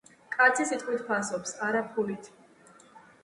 [0.35, 2.31] კაცი სიტყვით ფასობს, არა ფულით.